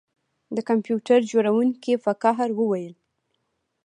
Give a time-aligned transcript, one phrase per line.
[0.55, 2.93] د کمپیوټر جوړونکي په قهر وویل